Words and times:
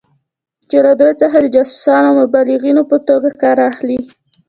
چې 0.69 0.77
له 0.85 0.91
دوی 0.99 1.13
څخه 1.21 1.37
د 1.39 1.47
جاسوسانو 1.55 2.07
او 2.09 2.19
مبلغینو 2.21 2.81
په 2.91 2.97
توګه 3.07 3.29
کار 3.41 3.57
اخلي. 3.71 3.99